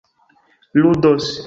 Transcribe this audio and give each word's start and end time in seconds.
ludos 0.73 1.37